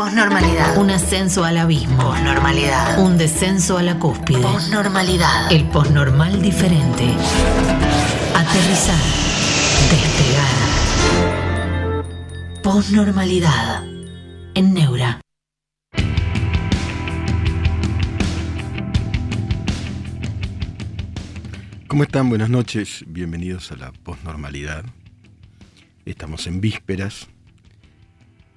[0.00, 0.78] Posnormalidad.
[0.78, 1.98] Un ascenso al abismo.
[1.98, 2.98] Posnormalidad.
[3.04, 4.40] Un descenso a la cúspide.
[4.40, 5.52] Posnormalidad.
[5.52, 7.04] El posnormal diferente.
[8.34, 8.96] Aterrizar.
[9.90, 10.52] Despegar.
[12.62, 13.84] Posnormalidad.
[14.54, 15.20] En Neura.
[21.88, 22.30] ¿Cómo están?
[22.30, 23.04] Buenas noches.
[23.06, 24.86] Bienvenidos a la posnormalidad.
[26.06, 27.28] Estamos en vísperas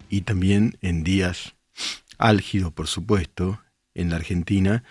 [0.09, 1.55] y también en días
[2.17, 3.61] álgidos, por supuesto,
[3.93, 4.83] en la Argentina.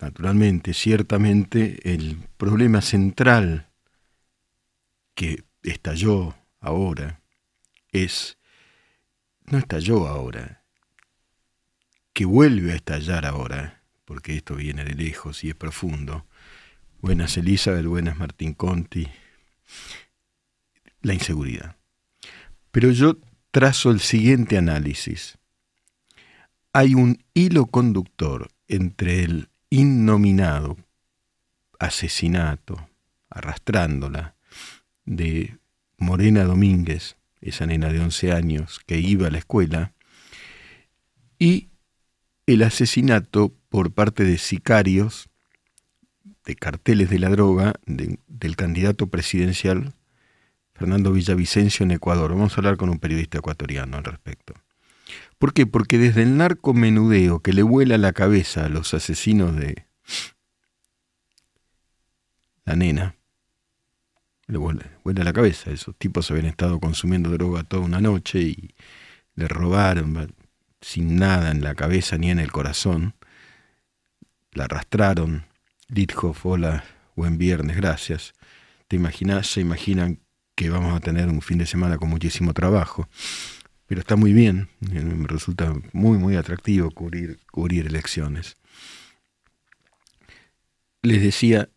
[0.00, 3.68] Naturalmente, ciertamente, el problema central
[5.14, 7.20] que estalló ahora
[7.92, 8.38] es,
[9.44, 10.64] no estalló ahora,
[12.12, 16.26] que vuelve a estallar ahora, porque esto viene de lejos y es profundo.
[17.00, 19.08] Buenas Elizabeth, buenas Martín Conti.
[21.00, 21.76] La inseguridad.
[22.70, 23.18] Pero yo
[23.52, 25.38] trazo el siguiente análisis.
[26.72, 30.78] Hay un hilo conductor entre el innominado
[31.78, 32.88] asesinato,
[33.28, 34.34] arrastrándola,
[35.04, 35.58] de
[35.98, 39.92] Morena Domínguez, esa nena de 11 años que iba a la escuela,
[41.38, 41.68] y
[42.46, 45.28] el asesinato por parte de sicarios,
[46.46, 49.92] de carteles de la droga, del candidato presidencial
[50.82, 52.32] Fernando Villavicencio en Ecuador.
[52.32, 54.54] Vamos a hablar con un periodista ecuatoriano al respecto.
[55.38, 55.64] ¿Por qué?
[55.64, 59.86] Porque desde el narcomenudeo que le vuela la cabeza a los asesinos de
[62.64, 63.14] la nena,
[64.48, 65.70] le vuela, la cabeza.
[65.70, 68.74] Esos tipos habían estado consumiendo droga toda una noche y
[69.36, 70.34] le robaron
[70.80, 73.14] sin nada en la cabeza ni en el corazón.
[74.50, 75.46] La arrastraron.
[75.86, 76.82] Lithoff, hola,
[77.14, 78.32] buen viernes, gracias.
[78.88, 80.18] ¿Te imaginas, se imaginan
[80.54, 83.08] que vamos a tener un fin de semana con muchísimo trabajo,
[83.86, 88.56] pero está muy bien, eh, me resulta muy, muy atractivo cubrir, cubrir elecciones.
[91.02, 91.68] Les decía,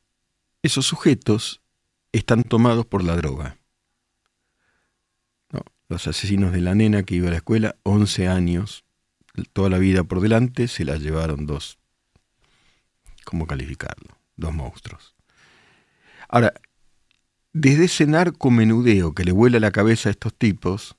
[0.62, 1.62] esos sujetos
[2.12, 3.58] están tomados por la droga.
[5.88, 8.86] los asesinos de la nena que iba a la escuela, 11 años,
[9.54, 11.78] toda la vida por delante, se la llevaron dos.
[13.24, 14.18] ¿Cómo calificarlo?
[14.36, 15.16] Dos monstruos.
[16.28, 16.54] Ahora,
[17.56, 20.98] desde ese narcomenudeo que le vuela la cabeza a estos tipos,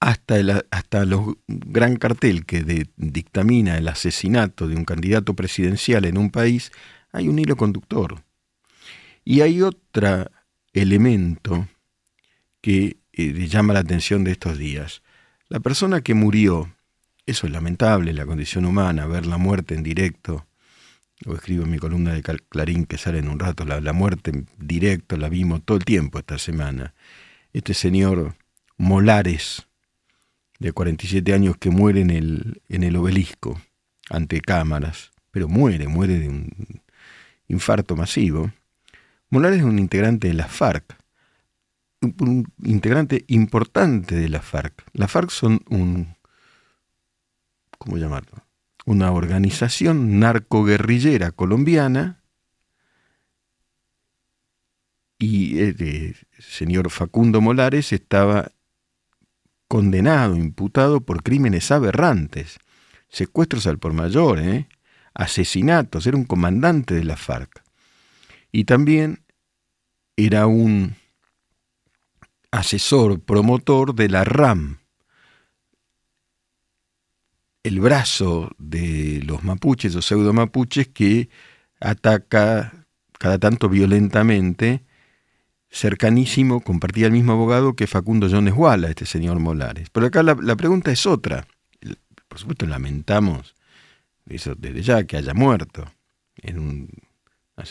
[0.00, 1.04] hasta el hasta
[1.46, 6.72] gran cartel que dictamina el asesinato de un candidato presidencial en un país,
[7.12, 8.24] hay un hilo conductor.
[9.24, 10.28] Y hay otro
[10.72, 11.68] elemento
[12.60, 15.02] que eh, llama la atención de estos días.
[15.48, 16.74] La persona que murió,
[17.24, 20.47] eso es lamentable, la condición humana, ver la muerte en directo,
[21.24, 24.30] lo escribo en mi columna de Clarín que sale en un rato, la, la muerte
[24.30, 26.94] en directo la vimos todo el tiempo esta semana.
[27.52, 28.36] Este señor
[28.76, 29.66] Molares,
[30.60, 33.60] de 47 años, que muere en el, en el obelisco,
[34.10, 36.82] ante cámaras, pero muere, muere de un
[37.48, 38.52] infarto masivo.
[39.30, 40.96] Molares es un integrante de la FARC,
[42.00, 44.84] un integrante importante de la FARC.
[44.92, 46.14] La FARC son un,
[47.78, 48.47] ¿cómo llamarlo?
[48.88, 52.22] Una organización narcoguerrillera colombiana
[55.18, 58.50] y el eh, señor Facundo Molares estaba
[59.68, 62.60] condenado, imputado por crímenes aberrantes,
[63.10, 64.70] secuestros al por mayor, ¿eh?
[65.12, 67.62] asesinatos, era un comandante de la FARC.
[68.52, 69.22] Y también
[70.16, 70.96] era un
[72.50, 74.78] asesor, promotor de la RAM,
[77.62, 81.28] el brazo de los mapuches o pseudo mapuches que
[81.80, 82.86] ataca
[83.18, 84.84] cada tanto violentamente,
[85.70, 89.90] cercanísimo, compartía el mismo abogado que Facundo Jones Walla, este señor Molares.
[89.90, 91.46] Pero acá la, pregunta es otra.
[92.28, 93.54] Por supuesto lamentamos
[94.28, 95.90] eso desde ya que haya muerto.
[96.36, 96.88] En
[97.56, 97.64] la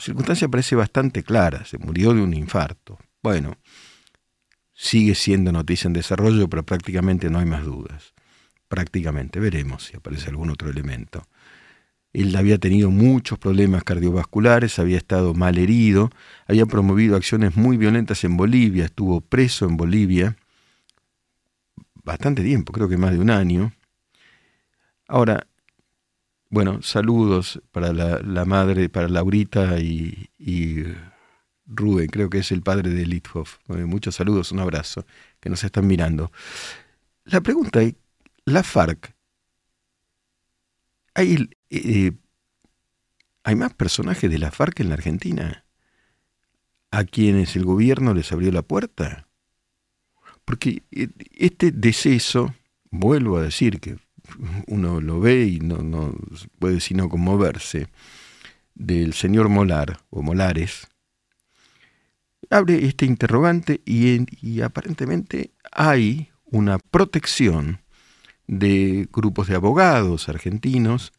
[0.00, 2.98] circunstancia parece bastante clara, se murió de un infarto.
[3.22, 3.56] Bueno,
[4.74, 8.12] sigue siendo noticia en desarrollo, pero prácticamente no hay más dudas
[8.68, 9.40] prácticamente.
[9.40, 11.26] Veremos si aparece algún otro elemento.
[12.12, 16.10] Él había tenido muchos problemas cardiovasculares, había estado mal herido,
[16.46, 20.36] había promovido acciones muy violentas en Bolivia, estuvo preso en Bolivia
[22.02, 23.72] bastante tiempo, creo que más de un año.
[25.06, 25.46] Ahora,
[26.48, 30.84] bueno, saludos para la, madre, para Laurita y, y,
[31.66, 33.58] Rubén, creo que es el padre de Lithoff.
[33.68, 35.04] Muchos saludos, un abrazo,
[35.38, 36.32] que nos están mirando.
[37.24, 37.94] La pregunta es,
[38.52, 39.14] la FARC,
[41.14, 42.12] hay, eh,
[43.42, 45.64] hay más personajes de la FARC en la Argentina
[46.90, 49.28] a quienes el gobierno les abrió la puerta.
[50.44, 52.54] Porque eh, este deceso,
[52.90, 53.98] vuelvo a decir que
[54.66, 56.14] uno lo ve y no,
[56.58, 57.88] puede sino conmoverse,
[58.74, 60.86] del señor Molar o Molares,
[62.48, 67.80] abre este interrogante y aparentemente hay una protección
[68.48, 71.12] de grupos de abogados argentinos,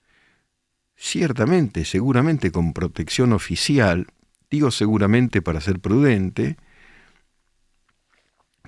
[0.98, 4.08] ciertamente, seguramente con protección oficial,
[4.50, 6.58] digo seguramente para ser prudente,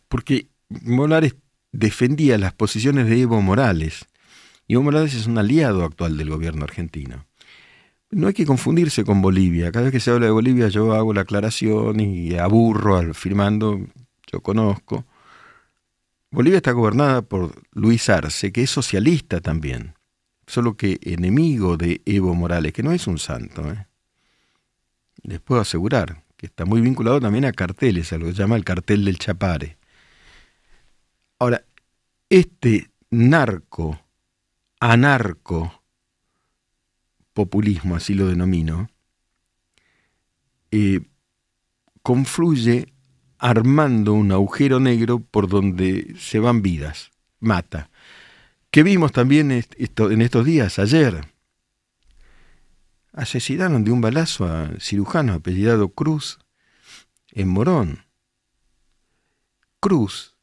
[0.07, 1.35] porque Molares
[1.73, 4.05] defendía las posiciones de Evo Morales,
[4.67, 7.25] y Evo Morales es un aliado actual del gobierno argentino.
[8.11, 9.71] No hay que confundirse con Bolivia.
[9.71, 13.79] Cada vez que se habla de Bolivia yo hago la aclaración y aburro al firmando,
[14.29, 15.05] yo conozco.
[16.31, 19.95] Bolivia está gobernada por Luis Arce, que es socialista también,
[20.47, 23.69] solo que enemigo de Evo Morales, que no es un santo.
[23.69, 23.85] ¿eh?
[25.23, 28.63] Les puedo asegurar que está muy vinculado también a carteles, a lo que llama el
[28.63, 29.77] cartel del Chapare.
[31.37, 31.65] Ahora,
[32.29, 33.99] este narco,
[34.79, 35.83] anarco,
[37.33, 38.89] populismo, así lo denomino,
[40.71, 41.01] eh,
[42.01, 42.93] confluye
[43.41, 47.09] armando un agujero negro por donde se van vidas,
[47.39, 47.89] mata.
[48.69, 51.25] Que vimos también en estos días, ayer.
[53.13, 56.37] Asesinaron de un balazo a cirujano apellidado Cruz
[57.31, 58.05] en Morón.
[59.79, 60.35] Cruz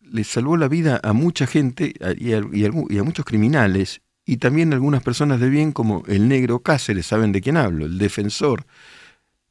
[0.00, 5.02] le salvó la vida a mucha gente y a, muchos criminales y también a algunas
[5.02, 8.64] personas de bien como el negro Cáceres, saben de quién hablo, el defensor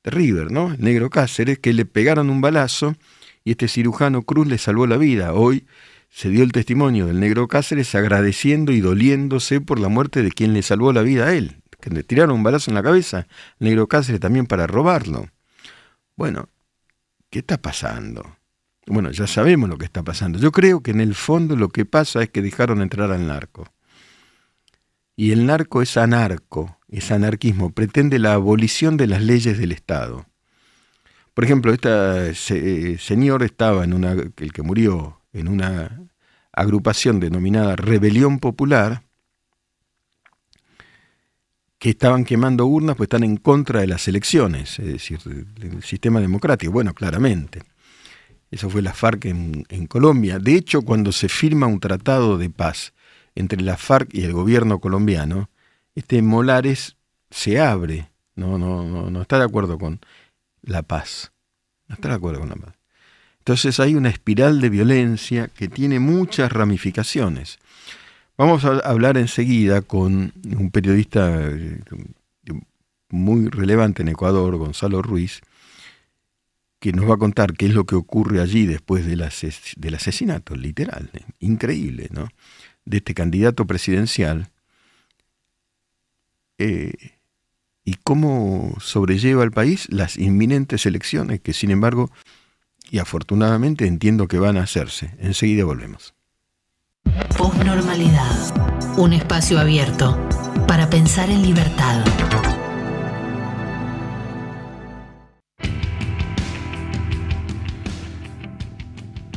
[0.09, 0.73] River, ¿no?
[0.73, 2.95] El negro Cáceres, que le pegaron un balazo
[3.43, 5.33] y este cirujano Cruz le salvó la vida.
[5.33, 5.65] Hoy
[6.09, 10.53] se dio el testimonio del negro Cáceres agradeciendo y doliéndose por la muerte de quien
[10.53, 13.27] le salvó la vida a él, que le tiraron un balazo en la cabeza,
[13.59, 15.27] el negro Cáceres también para robarlo.
[16.15, 16.49] Bueno,
[17.29, 18.37] ¿qué está pasando?
[18.87, 20.39] Bueno, ya sabemos lo que está pasando.
[20.39, 23.67] Yo creo que en el fondo lo que pasa es que dejaron entrar al narco.
[25.15, 30.25] Y el narco es anarco, es anarquismo, pretende la abolición de las leyes del Estado.
[31.33, 36.01] Por ejemplo, este señor estaba en una, el que murió, en una
[36.51, 39.03] agrupación denominada Rebelión Popular,
[41.77, 46.19] que estaban quemando urnas, pues están en contra de las elecciones, es decir, del sistema
[46.19, 46.71] democrático.
[46.71, 47.61] Bueno, claramente.
[48.49, 50.39] Eso fue la FARC en, Colombia.
[50.39, 52.93] De hecho, cuando se firma un tratado de paz
[53.35, 55.49] entre la FARC y el gobierno colombiano,
[55.97, 56.95] este Molares
[57.31, 59.99] se abre, no, no, no, no está de acuerdo con
[60.61, 61.31] la paz.
[61.87, 62.75] No está de acuerdo con la paz.
[63.39, 67.57] Entonces hay una espiral de violencia que tiene muchas ramificaciones.
[68.37, 71.79] Vamos a hablar enseguida con un periodista eh,
[73.09, 75.41] muy relevante en Ecuador, Gonzalo Ruiz,
[76.79, 81.09] que nos va a contar qué es lo que ocurre allí después del, asesinato, literal,
[81.15, 81.25] ¿eh?
[81.39, 82.29] increíble, ¿no?
[82.85, 84.51] De este candidato presidencial
[86.57, 86.93] eh,
[87.83, 92.11] y cómo sobrelleva el país las inminentes elecciones que, sin embargo,
[92.91, 95.15] y afortunadamente entiendo que van a hacerse.
[95.19, 96.13] Enseguida volvemos.
[97.37, 98.97] Postnormalidad.
[98.97, 100.17] Un espacio abierto
[100.67, 102.03] para pensar en libertad.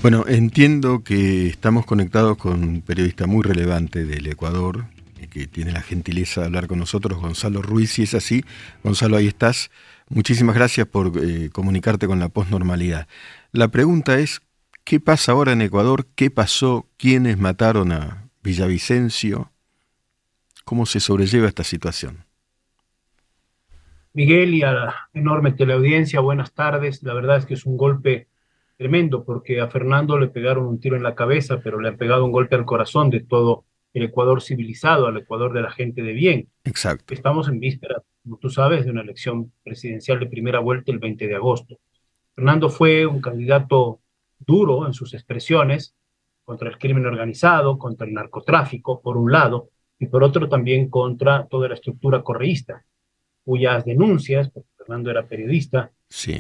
[0.03, 4.87] Bueno, entiendo que estamos conectados con un periodista muy relevante del Ecuador,
[5.31, 7.93] que tiene la gentileza de hablar con nosotros, Gonzalo Ruiz.
[7.93, 8.45] Si es así,
[8.83, 9.71] Gonzalo, ahí estás.
[10.09, 13.07] Muchísimas gracias por eh, comunicarte con la postnormalidad.
[13.53, 14.43] La pregunta es,
[14.85, 16.07] ¿qué pasa ahora en Ecuador?
[16.17, 16.89] ¿Qué pasó?
[16.97, 19.53] ¿Quiénes mataron a Villavicencio?
[20.65, 22.25] ¿Cómo se sobrelleva esta situación?
[24.13, 27.03] Miguel y a la enorme teleaudiencia, buenas tardes.
[27.05, 28.27] La verdad es que es un golpe
[28.77, 32.25] tremendo, porque a Fernando le pegaron un tiro en la cabeza, pero le han pegado
[32.25, 36.13] un golpe al corazón de todo el Ecuador civilizado, al Ecuador de la gente de
[36.13, 36.49] bien.
[36.65, 37.13] Exacto.
[37.13, 41.27] Estamos en víspera, como tú sabes, de una elección presidencial de primera vuelta el 20
[41.27, 41.79] de agosto.
[42.35, 44.01] Fernando fue un candidato
[44.39, 45.95] duro en sus expresiones
[46.45, 51.47] contra el crimen organizado, contra el narcotráfico, por un lado, y por otro también contra
[51.47, 52.85] toda la estructura correísta,
[53.45, 55.93] cuyas denuncias, porque Fernando era periodista,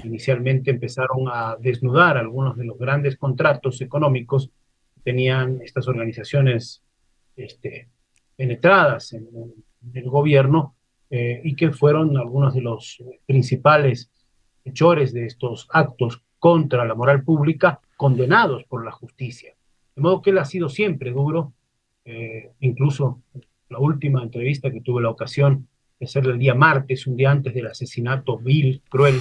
[0.05, 4.51] Inicialmente empezaron a desnudar algunos de los grandes contratos económicos
[4.95, 6.83] que tenían estas organizaciones
[7.45, 7.89] este,
[8.37, 9.29] penetradas en,
[9.95, 10.77] el gobierno
[11.09, 14.11] eh, y que fueron algunos de los principales
[14.65, 19.55] hechores de estos actos contra la moral pública condenados por la justicia.
[19.95, 21.53] De modo que él ha sido siempre duro,
[22.05, 23.23] eh, incluso
[23.69, 25.69] la última entrevista que tuve la ocasión
[25.99, 29.21] de hacerle el día martes, un día antes del asesinato vil, cruel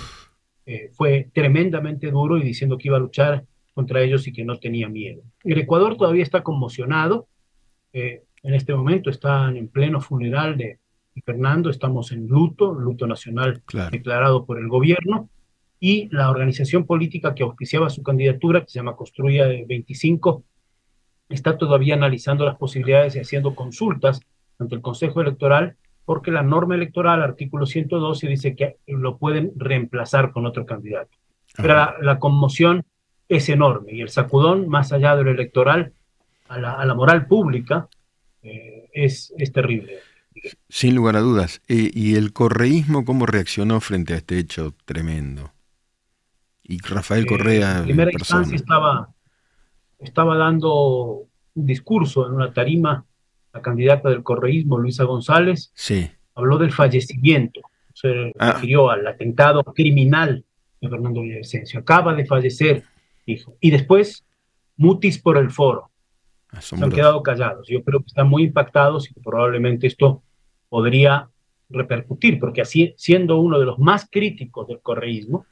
[0.65, 4.59] eh, fue tremendamente duro y diciendo que iba a luchar contra ellos y que no
[4.59, 5.21] tenía miedo.
[5.43, 7.27] El Ecuador todavía está conmocionado
[7.93, 10.79] Eh, en este momento están en pleno funeral de,
[11.25, 15.29] Fernando, estamos en luto, luto nacional declarado por el gobierno,
[15.79, 20.43] y la organización política que auspiciaba su candidatura, que se llama Construya 25,
[21.29, 24.21] está todavía analizando las posibilidades y haciendo consultas
[24.57, 30.31] ante el Consejo Electoral, porque la norma electoral, artículo 112, dice que lo pueden reemplazar
[30.31, 31.11] con otro candidato.
[31.55, 32.83] Pero la, conmoción
[33.27, 35.93] es enorme y el sacudón, más allá de lo electoral,
[36.49, 37.87] a la, moral pública,
[38.41, 39.99] eh, es, es terrible.
[40.67, 41.61] Sin lugar a dudas.
[41.67, 45.51] Eh, ¿Y el correísmo cómo reaccionó frente a este hecho tremendo?
[46.63, 47.77] Y Rafael eh, Correa.
[47.79, 49.09] en primera instancia estaba,
[49.99, 53.05] estaba dando un discurso en una tarima,
[53.53, 56.09] la candidata del correísmo, Luisa González, sí.
[56.35, 57.61] habló del fallecimiento,
[57.93, 58.53] se ah.
[58.53, 60.45] refirió al atentado criminal
[60.79, 61.79] de Fernando Villavicencio.
[61.79, 62.83] Acaba de fallecer,
[63.25, 63.55] dijo.
[63.59, 64.25] Y después,
[64.77, 65.88] mutis por el foro.
[66.59, 67.67] Se han quedado callados.
[67.67, 70.23] Yo creo que están muy impactados y que probablemente esto
[70.67, 71.29] podría
[71.69, 75.45] repercutir, porque así, siendo uno de los más críticos del correísmo,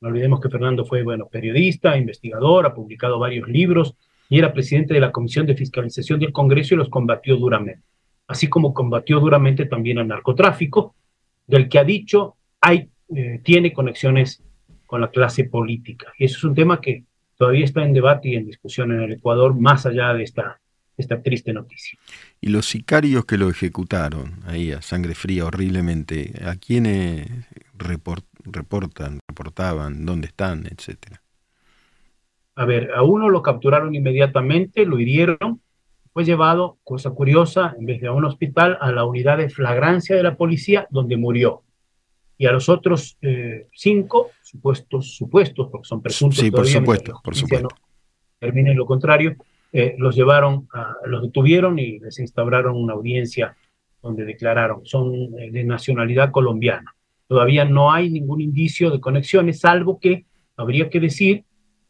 [0.00, 3.94] no olvidemos que Fernando fue, bueno, periodista, investigador, ha publicado varios libros
[4.28, 7.82] y era presidente de la Comisión de Fiscalización del Congreso y los combatió duramente,
[8.26, 10.94] así como combatió duramente también al narcotráfico,
[11.46, 14.42] del que ha dicho hay, eh, tiene conexiones
[14.86, 16.12] con la clase política.
[16.18, 17.04] Y eso es un tema que
[17.36, 20.60] todavía está en debate y en discusión en el Ecuador, más allá de esta,
[20.96, 21.98] esta triste noticia.
[22.40, 27.26] Y los sicarios que lo ejecutaron ahí a sangre fría horriblemente, ¿a quiénes
[27.76, 31.20] reportan, reportaban, dónde están, etcétera?
[32.56, 35.60] A ver, a uno lo capturaron inmediatamente, lo hirieron,
[36.12, 40.14] fue llevado, cosa curiosa, en vez de a un hospital, a la unidad de flagrancia
[40.14, 41.63] de la policía, donde murió.
[42.36, 46.38] Y a los otros eh, cinco, supuestos, supuestos, porque son presuntos.
[46.38, 47.68] Sí, por supuesto, por supuesto.
[48.38, 49.36] termine lo contrario,
[49.76, 53.56] eh, los llevaron, a, los detuvieron y les instauraron una audiencia
[54.00, 56.94] donde declararon, son eh, de nacionalidad colombiana.
[57.26, 60.26] Todavía no hay ningún indicio de conexiones, salvo que
[60.56, 61.42] habría que decir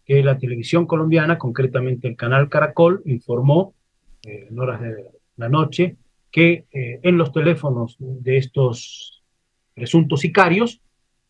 [0.06, 3.74] que la televisión colombiana, concretamente el canal Caracol, informó
[4.26, 5.04] eh, en horas de
[5.36, 5.96] la noche
[6.30, 9.22] que en los teléfonos de estos
[9.74, 10.80] presuntos sicarios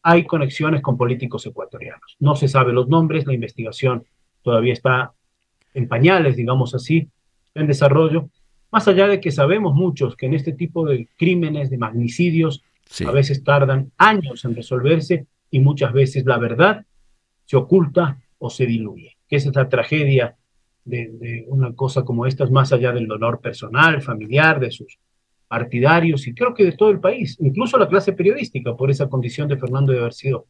[0.02, 2.16] hay conexiones con políticos ecuatorianos.
[2.20, 4.04] No se sabe los nombres, la investigación
[4.42, 5.12] todavía está
[5.72, 7.08] en pañales, digamos así,
[7.54, 8.28] en desarrollo,
[8.70, 12.62] más allá de que sabemos muchos que en este tipo de crímenes, de magnicidios,
[13.06, 16.84] a veces tardan años en resolverse y muchas veces la verdad
[17.46, 19.16] se oculta o se diluye.
[19.28, 20.36] Que esa es la tragedia
[20.84, 24.98] de, de una cosa como esta, más allá del dolor personal, familiar, de sus
[25.48, 29.48] partidarios y creo que de todo el país, incluso la clase periodística, por esa condición
[29.48, 30.46] de Fernando de haber sido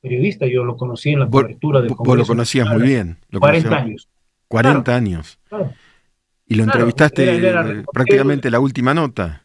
[0.00, 0.46] periodista.
[0.46, 2.10] Yo lo conocí en la cobertura del Congreso.
[2.10, 3.18] Vos lo conocías muy bien.
[3.30, 4.08] Lo 40 años.
[4.48, 5.40] 40 años.
[6.46, 9.42] ¿Y lo entrevistaste eh, prácticamente la última nota?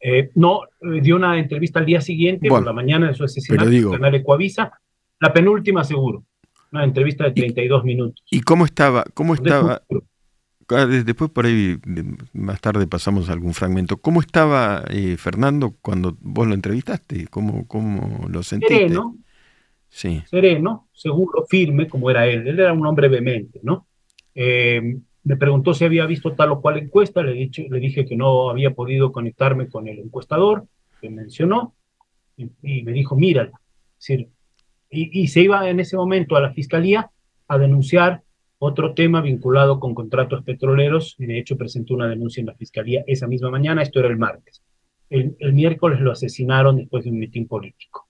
[0.00, 3.68] Eh, no, eh, dio una entrevista al día siguiente, por la mañana de su asesinato,
[3.68, 4.72] en el canal Ecuavisa,
[5.20, 6.24] la penúltima seguro,
[6.72, 8.24] una entrevista de 32 minutos.
[8.30, 9.04] ¿Y cómo estaba?
[9.12, 9.82] ¿Cómo estaba?
[10.70, 11.78] Después por ahí,
[12.32, 13.96] más tarde pasamos algún fragmento.
[13.96, 14.84] ¿Cómo estaba
[15.18, 17.26] Fernando cuando vos lo entrevistaste?
[17.26, 18.74] ¿Cómo, cómo lo sentiste?
[18.74, 19.16] Sereno,
[19.88, 20.22] sí.
[20.26, 22.46] sereno, seguro, firme, como era él.
[22.46, 23.88] Él era un hombre vehemente, ¿no?
[24.34, 28.16] Eh, me preguntó si había visto tal o cual encuesta, le, dicho, le dije que
[28.16, 30.66] no había podido conectarme con el encuestador,
[31.00, 31.74] que mencionó,
[32.36, 33.60] y, me dijo, mírala.
[34.08, 34.30] y,
[34.90, 37.10] y se iba en ese momento a la fiscalía
[37.48, 38.22] a denunciar
[38.62, 43.26] otro tema vinculado con contratos petroleros, de hecho presentó una denuncia en la fiscalía esa
[43.26, 44.62] misma mañana, esto era el martes.
[45.08, 48.06] El, miércoles lo asesinaron después de un mitin político.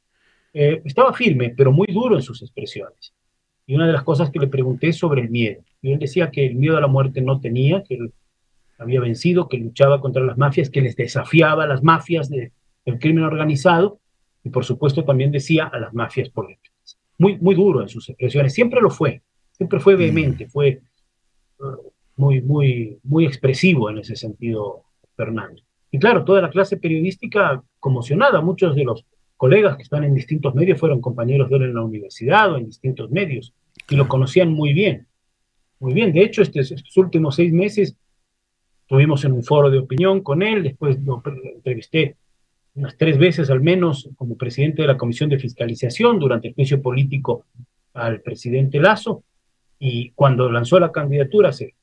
[0.52, 3.14] Eh, estaba firme, pero muy duro en sus expresiones.
[3.64, 5.62] Y una de las cosas que le pregunté sobre el miedo.
[5.82, 8.12] Y él decía que el miedo a la muerte no tenía, que él
[8.76, 12.50] había vencido, que luchaba contra las mafias, que les desafiaba a las mafias de,
[12.84, 14.00] del crimen organizado
[14.42, 16.98] y por supuesto también decía a las mafias políticas.
[17.18, 18.52] Muy, muy duro en sus expresiones.
[18.52, 19.22] Siempre lo fue,
[19.60, 20.80] siempre fue vehemente, fue
[21.58, 25.60] uh, muy, muy, muy expresivo en ese sentido, Fernando.
[25.90, 29.04] Y claro, toda la clase periodística conmocionada, muchos de los
[29.36, 32.64] colegas que están en distintos medios fueron compañeros de él en la universidad o en
[32.64, 33.52] distintos medios
[33.90, 35.06] y lo conocían muy bien.
[35.78, 37.94] Muy bien, de hecho, estos, estos últimos seis meses
[38.80, 41.22] estuvimos en un foro de opinión con él, después lo
[41.54, 42.16] entrevisté
[42.76, 46.80] unas tres veces al menos como presidente de la Comisión de Fiscalización durante el juicio
[46.80, 47.44] político
[47.92, 49.22] al presidente Lazo,
[49.80, 51.74] y cuando lanzó la candidatura hace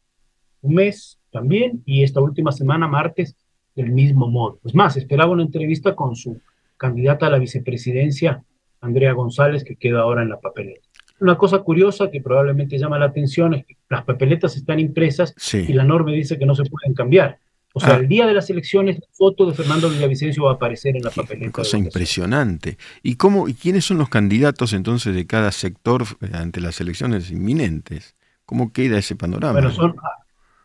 [0.61, 3.35] un mes también, y esta última semana, martes,
[3.75, 4.59] del mismo modo.
[4.63, 6.39] Es más, esperaba una entrevista con su
[6.77, 8.43] candidata a la vicepresidencia,
[8.81, 10.81] Andrea González, que queda ahora en la papeleta.
[11.19, 15.65] una cosa curiosa que probablemente llama la atención es que las papeletas están impresas Sí.
[15.67, 17.39] y la norma dice que no se pueden cambiar.
[17.77, 17.97] O sea, Ah.
[17.97, 21.09] el día de las elecciones, la foto de Fernando Villavicencio va a aparecer en la
[21.11, 21.51] Qué papeleta.
[21.51, 22.77] cosa impresionante.
[23.03, 27.31] ¿Y cómo y quiénes son los candidatos entonces de cada sector eh, ante las elecciones
[27.31, 28.15] inminentes?
[28.45, 29.53] ¿Cómo queda ese panorama?
[29.53, 29.95] Bueno, son,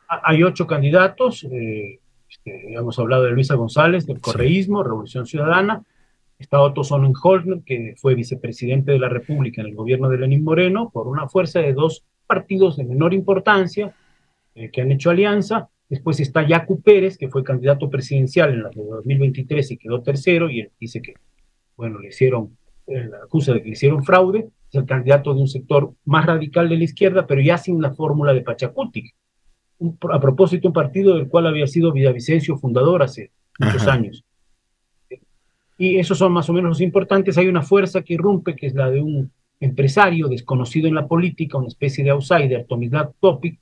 [0.09, 1.45] a- hay ocho candidatos.
[1.51, 5.83] eh, este, hemos hablado de Luisa González, del correísmo, Revolución Ciudadana.
[6.39, 10.91] Está Otto Sonnenholzner, que fue vicepresidente de la República en el gobierno de Lenín Moreno,
[10.91, 13.95] por una fuerza de dos partidos de menor importancia
[14.55, 15.69] eh, que han hecho alianza.
[15.93, 20.49] Después está Yacu Pérez, que fue candidato presidencial en la de 2023 y quedó tercero,
[20.49, 21.13] y él dice que,
[21.77, 22.57] bueno, le hicieron,
[22.87, 24.49] eh, la acusa de que le hicieron fraude.
[24.71, 27.91] Es el candidato de un sector más radical de la izquierda, pero ya sin la
[27.93, 29.11] fórmula de Pachacuti.
[29.81, 33.93] Un- a propósito, un partido del cual había sido Villavicencio fundador hace muchos Ajá.
[33.93, 34.25] años.
[35.77, 37.37] Y esos son más o menos los importantes.
[37.37, 39.31] Hay una fuerza que irrumpe, que es la de un
[39.61, 43.59] empresario desconocido en la política, una especie de outsider, Tomislav Topic,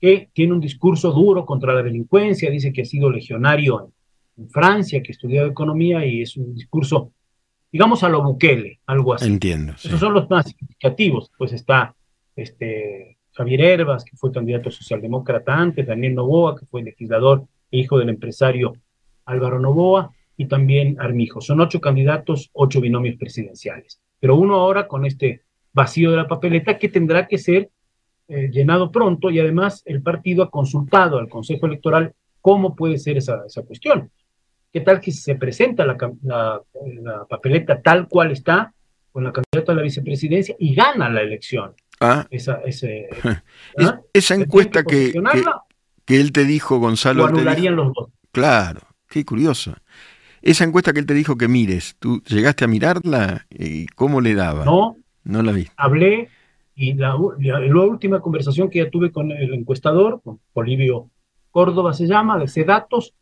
[0.00, 3.86] que tiene un discurso duro contra la delincuencia, dice que ha sido legionario
[4.36, 7.12] en, en Francia, que ha estudiado economía y es un discurso,
[7.72, 9.26] digamos, a lo Bukele, algo así.
[9.26, 9.74] Entiendo.
[9.76, 9.88] sí.
[9.88, 11.30] Esos son los más significativos.
[11.36, 11.94] Pues está
[12.36, 17.98] este, Javier Herbas, que fue candidato socialdemócrata antes, Daniel Novoa, que fue legislador e hijo
[17.98, 18.74] del empresario
[19.24, 21.40] Álvaro Novoa, y también Armijo.
[21.40, 24.00] Son ocho candidatos, ocho binomios presidenciales.
[24.20, 27.70] Pero uno ahora con este vacío de la papeleta que tendrá que ser
[28.28, 33.16] eh, llenado pronto y además el partido ha consultado al Consejo Electoral cómo puede ser
[33.16, 34.10] esa, esa cuestión.
[34.72, 36.60] ¿Qué tal que se presenta la, cam- la-
[37.02, 38.72] la papeleta tal cual está,
[39.10, 41.72] con la candidata a la vicepresidencia y gana la elección?
[42.00, 43.08] Ah, Esa, ese,
[43.76, 44.00] es- ¿ah?
[44.12, 45.12] esa ¿Se encuesta que,
[46.04, 47.92] que, él te dijo, Gonzalo, dijo- los
[48.30, 49.74] claro, qué curioso.
[50.42, 53.46] Esa encuesta que él te dijo que mires, ¿tú llegaste a mirarla?
[53.50, 54.64] ¿Y cómo le daba?
[54.64, 55.72] No, No la viste.
[55.76, 56.28] hablé
[56.80, 61.10] y la, la- la última conversación que ya tuve con el encuestador, con Polivio
[61.50, 63.14] Córdoba se llama, de Cedatos,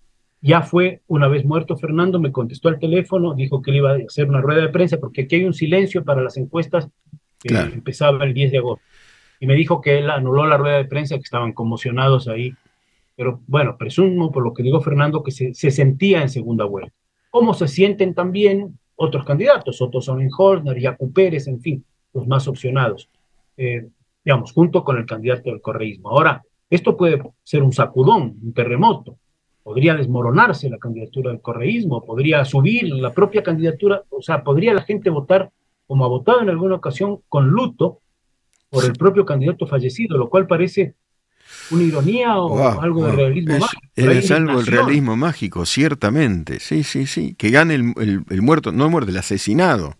[0.42, 3.96] ya fue una vez muerto Fernando, me contestó al teléfono, dijo que le iba a
[4.06, 6.88] hacer una rueda de prensa porque aquí hay un silencio para las encuestas
[7.40, 7.72] que Claro.
[7.72, 8.84] empezaba el 10 de agosto.
[9.40, 12.52] Y me dijo que él anuló la rueda de prensa, que estaban conmocionados ahí.
[13.16, 16.92] Pero bueno, presumo por lo que dijo Fernando que se, se sentía en segunda vuelta.
[17.30, 19.80] ¿Cómo se sienten también otros candidatos?
[19.80, 23.08] Otto Sonnenholzner, Jacu Pérez, en fin, los más opcionados.
[23.56, 23.88] Eh,
[24.24, 26.10] digamos, junto con el candidato del correísmo.
[26.10, 29.18] Ahora, esto puede ser un sacudón, un terremoto.
[29.62, 34.82] Podría desmoronarse la candidatura del correísmo, podría subir la propia candidatura, o sea, podría la
[34.82, 35.50] gente votar
[35.86, 38.00] como ha votado en alguna ocasión con luto
[38.68, 40.94] por el propio candidato fallecido, lo cual parece
[41.70, 43.16] una ironía o Wow, algo de wow.
[43.16, 43.82] realismo Es, mágico.
[43.94, 44.86] Es algo el indignación.
[44.86, 46.58] realismo mágico, ciertamente.
[46.58, 47.34] Sí, sí, sí.
[47.36, 49.94] Que gane el, el- el muerto, no el muerto, el asesinado.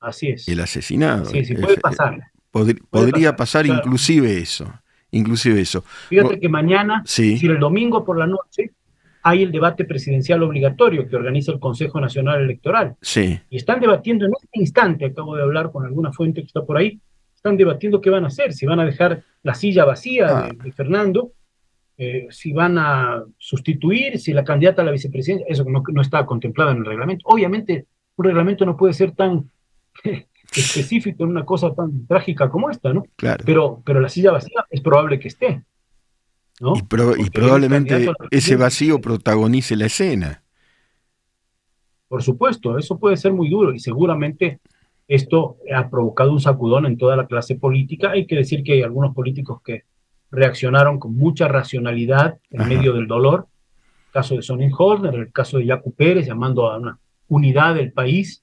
[0.00, 0.46] Así es.
[0.48, 1.24] El asesinado.
[1.26, 2.18] Sí, sí, Es- puede pasar.
[2.50, 3.80] Puede podría pasar, pasar claro.
[3.84, 4.72] inclusive eso.
[5.10, 5.82] Inclusive eso.
[6.08, 7.30] Fíjate que mañana, Sí.
[7.32, 8.72] decir, el domingo por la noche,
[9.22, 12.96] hay el debate presidencial obligatorio que organiza el Consejo Nacional Electoral.
[13.02, 13.38] Sí.
[13.50, 16.76] Y están debatiendo en este instante, acabo de hablar con alguna fuente que está por
[16.78, 17.00] ahí,
[17.34, 20.48] están debatiendo qué van a hacer, si van a dejar la silla vacía Ah.
[20.48, 21.32] de, de Fernando,
[21.96, 26.24] eh, si van a sustituir, si la candidata a la vicepresidencia, eso no, no está
[26.26, 27.24] contemplado en el reglamento.
[27.28, 29.50] Obviamente, un reglamento no puede ser tan
[30.54, 33.04] específico en una cosa tan trágica como esta, ¿no?
[33.16, 33.42] Claro.
[33.44, 35.62] Pero, pero la silla vacía es probable que esté.
[36.60, 36.74] ¿no?
[36.76, 40.42] y, pro- y Porque probablemente ese vacío protagonice la escena.
[42.08, 44.60] Por supuesto, eso puede ser muy duro y seguramente
[45.06, 48.10] esto ha provocado un sacudón en toda la clase política.
[48.10, 49.84] Hay que decir que hay algunos políticos que
[50.30, 52.68] reaccionaron con mucha racionalidad en Ajá.
[52.70, 53.46] medio del dolor.
[54.08, 58.42] El caso de Sonnenholzner, el caso de Jacu Pérez, llamando a una unidad del país.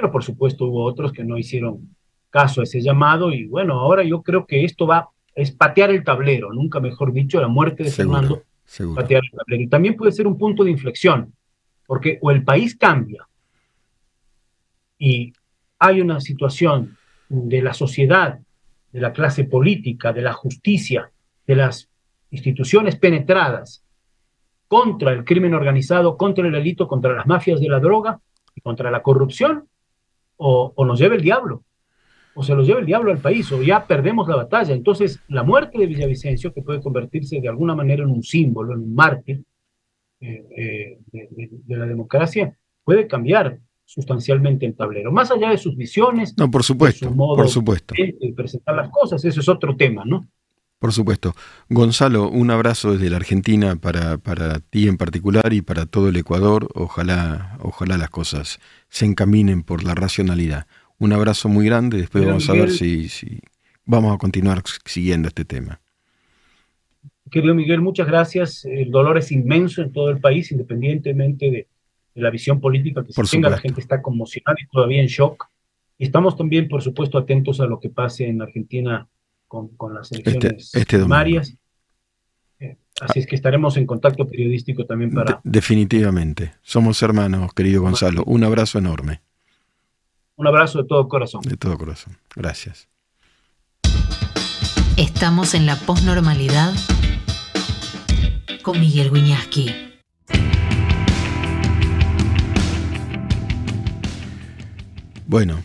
[0.00, 1.94] Pero por supuesto hubo otros que no hicieron
[2.30, 3.30] caso a ese llamado.
[3.32, 7.40] Y bueno, ahora yo creo que esto va es patear el tablero, nunca mejor dicho,
[7.40, 8.18] la muerte de Seguro.
[8.18, 9.00] Fernando Seguro.
[9.00, 9.62] patear el tablero.
[9.62, 11.34] Y también puede ser un punto de inflexión,
[11.86, 13.26] porque o el país cambia
[14.98, 15.32] y
[15.78, 16.96] hay una situación
[17.28, 18.38] de la sociedad,
[18.92, 21.10] de la clase política, de la justicia,
[21.46, 21.88] de las
[22.30, 23.84] instituciones penetradas
[24.68, 28.20] contra el crimen organizado, contra el delito, contra las mafias de la droga
[28.54, 29.69] y contra la corrupción,
[30.40, 31.62] o, o nos lleva el diablo,
[32.34, 34.72] o se los lleva el diablo al país, o ya perdemos la batalla.
[34.74, 38.80] Entonces, la muerte de Villavicencio, que puede convertirse de alguna manera en un símbolo, en
[38.80, 39.42] un mártir
[40.20, 45.10] eh, eh, de, de- de la democracia, puede cambiar sustancialmente el tablero.
[45.12, 48.88] Más allá de sus visiones, No, por supuesto, su modo por supuesto, de presentar las
[48.90, 50.26] cosas, eso es otro tema, ¿no?
[50.80, 51.34] Por supuesto.
[51.68, 56.16] Gonzalo, un abrazo desde la Argentina para, para ti en particular y para todo el
[56.16, 56.68] Ecuador.
[56.74, 60.66] Ojalá, ojalá las cosas se encaminen por la racionalidad.
[60.98, 63.40] Un abrazo muy grande, después Pero, vamos a ver si, si
[63.84, 65.80] vamos a continuar siguiendo este tema.
[67.30, 68.64] Querido Miguel, muchas gracias.
[68.64, 71.68] El dolor es inmenso en todo el país, independientemente de,
[72.14, 73.50] de la visión política que se Por tenga.
[73.50, 75.46] La gente está conmocionada y todavía en shock.
[75.98, 79.06] Y estamos también, por supuesto, atentos a lo que pase en Argentina
[79.50, 81.06] con, con las elecciones este domingo.
[81.08, 81.56] primarias.
[82.60, 85.40] Eh, Así es que estaremos en contacto periodístico también para...
[85.42, 86.54] De- definitivamente.
[86.62, 88.22] Somos hermanos, querido Gonzalo.
[88.26, 89.22] Un abrazo enorme,
[90.36, 91.40] Un abrazo de todo corazón.
[91.42, 92.16] de todo corazón.
[92.36, 92.88] Gracias.
[94.96, 96.72] Estamos en la posnormalidad
[98.62, 99.74] con Miguel Wiñaski.
[105.26, 105.62] Bueno,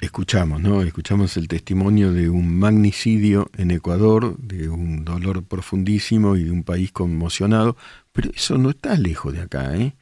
[0.00, 0.82] escuchamos, ¿no?
[0.82, 6.64] Escuchamos el testimonio de un magnicidio en Ecuador, de un dolor profundísimo y de un
[6.64, 7.76] país conmocionado,
[8.12, 9.96] pero eso no está lejos de acá, ¿eh?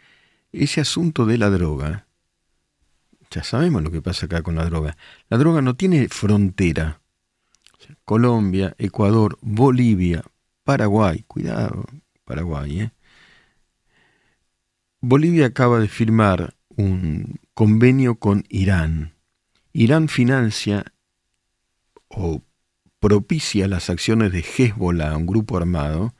[0.53, 2.07] Ese asunto de la droga,
[3.31, 4.97] ya sabemos lo que pasa acá con la droga.
[5.29, 7.01] La droga no tiene frontera.
[8.05, 10.25] Colombia, Ecuador, Bolivia,
[10.65, 11.85] Paraguay, cuidado,
[12.25, 12.91] Paraguay, ¿eh?
[15.01, 19.16] Bolivia acaba de firmar un convenio con Irán.
[19.79, 20.87] Irán financia
[22.09, 22.43] o
[22.99, 26.15] propicia las acciones de Hezbollah, un grupo armado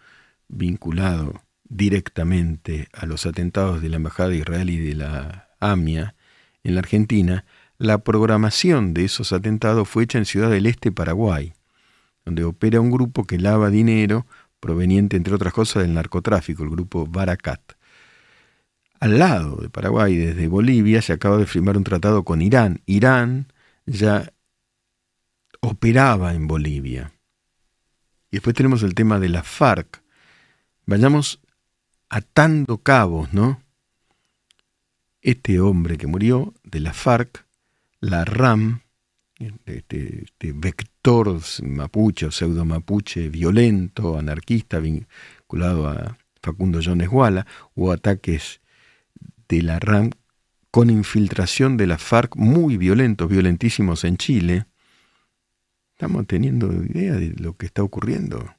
[0.47, 6.14] vinculado directamente a los atentados de la Embajada de Israel y de la AMIA
[6.64, 7.47] en la Argentina.
[7.79, 11.55] La programación de esos atentados fue hecha en Ciudad del Este, Paraguay,
[12.27, 14.27] donde opera un grupo que lava dinero
[14.61, 17.76] proveniente, entre otras cosas, del narcotráfico, el grupo Baracat
[19.01, 22.83] al lado de Paraguay, desde Bolivia, se acaba de firmar un tratado con Irán.
[22.87, 23.53] Irán
[23.87, 24.33] ya
[25.61, 27.13] operaba en Bolivia.
[28.31, 30.03] Y después tenemos el tema de la FARC.
[30.87, 31.41] Vayamos
[32.09, 33.61] atando cabos, ¿no?
[35.21, 37.45] Este hombre que murió de la FARC,
[38.01, 38.83] la RAM,
[39.67, 47.93] este, este vector mapuche o pseudo mapuche violento, anarquista, vinculado a Facundo Jones Guala, hubo
[47.93, 48.61] ataques
[49.49, 50.11] de la RAM
[50.71, 54.67] con infiltración de la FARC muy violentos, violentísimos en Chile.
[55.93, 58.55] Estamos teniendo idea de lo que está ocurriendo,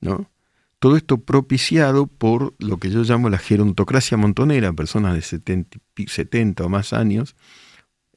[0.00, 0.30] ¿no?
[0.78, 6.64] Todo esto propiciado por lo que yo llamo la gerontocracia montonera, personas de 70, 70
[6.64, 7.34] o más años,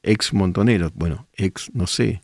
[0.02, 2.22] ex montoneros, bueno, ex no sé,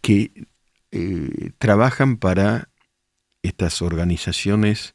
[0.00, 0.48] que
[0.90, 2.68] eh, trabajan para
[3.42, 4.94] estas organizaciones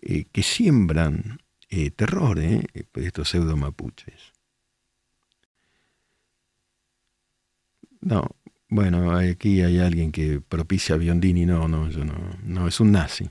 [0.00, 1.41] eh, que siembran
[1.72, 2.66] eh, terror, ¿eh?
[2.96, 4.32] estos pseudo mapuches.
[8.02, 8.28] No,
[8.68, 12.92] bueno, aquí hay alguien que propicia a Biondini, no, no, yo no, no, es un
[12.92, 13.30] nazi.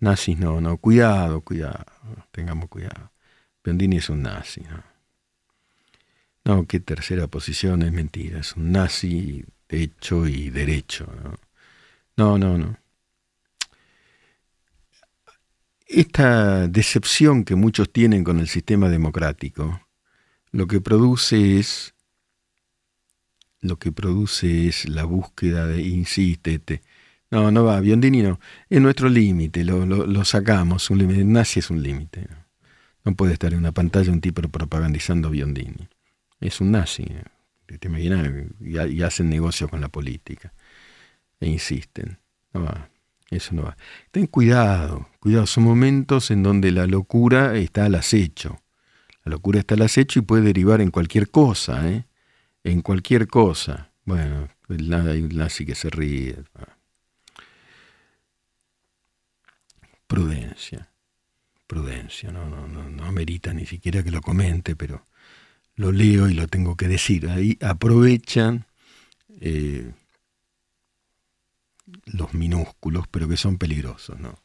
[0.00, 1.84] Nazis no, no, cuidado, cuidado,
[2.32, 3.12] tengamos cuidado.
[3.62, 4.82] Biondini es un nazi, ¿no?
[6.44, 11.38] No, qué tercera posición, es mentira, es un nazi de hecho y derecho, ¿no?
[12.16, 12.83] No, no, no.
[15.96, 19.80] Esta decepción que muchos tienen con el sistema democrático,
[20.50, 21.94] lo que produce es
[23.60, 26.82] lo que produce es la búsqueda de insístete.
[27.30, 28.40] No, no va, Biondini no.
[28.68, 30.90] Es nuestro límite, lo, lo, lo, sacamos.
[30.90, 31.24] Un límite.
[31.24, 32.26] Nazi es un límite.
[33.04, 33.14] ¿no?
[33.14, 35.88] puede estar en una pantalla un tipo propagandizando Biondini.
[36.40, 37.06] Es un nazi.
[37.66, 38.28] ¿Te imaginas?
[38.60, 40.52] Y hacen negocio con la política.
[41.38, 42.18] E insisten.
[42.52, 42.90] No va.
[43.30, 43.76] Eso no va.
[44.10, 48.60] Ten cuidado, cuidado, son momentos en donde la locura está al acecho.
[49.24, 52.04] La locura está al acecho y puede derivar en cualquier cosa, ¿eh?
[52.62, 53.90] En cualquier cosa.
[54.04, 56.36] Bueno, hay un nazi que se ríe.
[60.06, 60.90] Prudencia,
[61.66, 65.06] prudencia, no, no, no, no amerita ni siquiera que lo comente, pero
[65.76, 67.28] lo leo y lo tengo que decir.
[67.28, 68.66] Ahí aprovechan
[69.40, 69.92] eh,
[72.04, 74.38] los minúsculos, pero que son peligrosos, ¿no?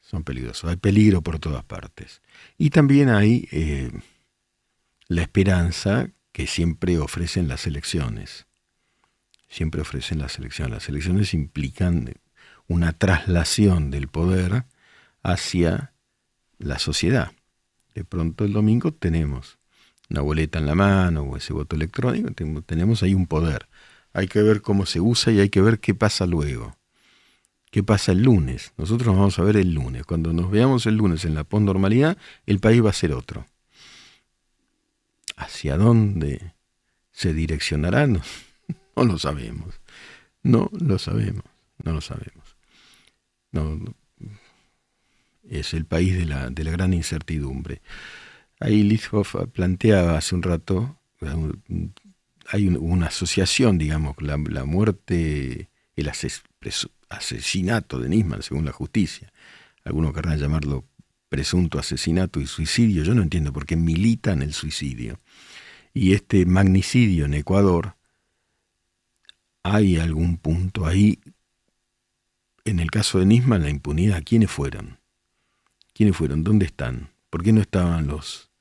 [0.00, 0.70] Son peligrosos.
[0.70, 2.20] Hay peligro por todas partes.
[2.58, 3.90] Y también hay eh,
[5.08, 8.46] la esperanza que siempre ofrecen las elecciones.
[9.48, 10.72] Siempre ofrecen las elecciones.
[10.74, 12.14] Las elecciones implican
[12.68, 14.64] una traslación del poder
[15.22, 15.92] hacia
[16.58, 17.32] la sociedad.
[17.94, 19.58] De pronto el domingo tenemos
[20.10, 22.30] una boleta en la mano o ese voto electrónico,
[22.62, 23.66] tenemos ahí un poder.
[24.12, 26.76] Hay que ver cómo se usa y hay que ver qué pasa luego.
[27.70, 28.74] ¿Qué pasa el lunes?
[28.76, 30.04] Nosotros nos vamos a ver el lunes.
[30.04, 33.46] Cuando nos veamos el lunes en la posnormalidad, el país va a ser otro.
[35.36, 36.54] ¿Hacia dónde
[37.12, 38.06] se direccionará?
[38.06, 38.20] No,
[38.96, 39.80] lo sabemos.
[40.42, 41.44] No lo sabemos.
[41.82, 42.56] No lo sabemos.
[43.52, 43.94] No, no.
[45.48, 47.80] Es el país de la, de la gran incertidumbre.
[48.60, 50.98] Ahí Litzhoff planteaba hace un rato,
[52.52, 56.10] hay una asociación, digamos, la, muerte, el
[57.08, 59.32] asesinato de Nisman, según la justicia.
[59.84, 60.84] Algunos querrán llamarlo
[61.30, 63.04] presunto asesinato y suicidio.
[63.04, 65.18] Yo no entiendo por qué militan el suicidio.
[65.94, 67.96] Y este magnicidio en Ecuador,
[69.62, 71.20] hay algún punto ahí.
[72.66, 74.98] En el caso de Nisman, la impunidad, ¿quiénes fueron?
[75.94, 76.44] ¿Quiénes fueron?
[76.44, 77.14] ¿Dónde están?
[77.30, 78.51] ¿Por qué no estaban los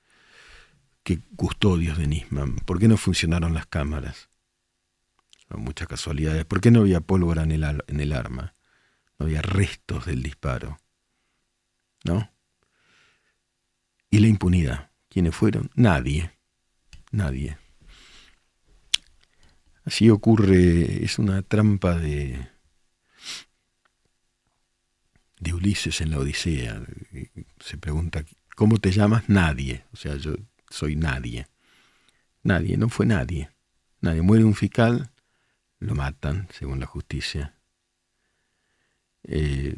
[1.03, 2.55] que custodios de Nisman?
[2.57, 4.29] ¿Por qué no funcionaron las cámaras?
[5.57, 6.45] muchas casualidades.
[6.45, 8.55] ¿Por qué no había pólvora en el, en el arma?
[9.19, 10.79] No había restos del disparo.
[12.03, 12.31] ¿No?
[14.09, 14.91] Y la impunidad.
[15.09, 15.69] ¿Quiénes fueron?
[15.75, 16.31] Nadie.
[17.11, 17.57] Nadie.
[19.83, 22.47] Así ocurre, es una trampa de,
[25.39, 26.81] de Ulises en la Odisea.
[27.59, 28.23] Se pregunta,
[28.55, 29.27] ¿cómo te llamas?
[29.27, 29.85] Nadie.
[29.91, 30.35] O sea, yo
[30.71, 31.47] soy nadie.
[32.43, 33.49] Nadie, no fue nadie.
[34.01, 34.21] Nadie.
[34.21, 35.11] Muere un fiscal,
[35.79, 37.55] lo matan, según la justicia.
[39.23, 39.75] Eh,